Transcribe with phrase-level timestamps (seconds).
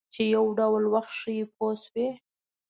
[0.13, 2.07] چې یو ډول وخت ښیي پوه شوې!.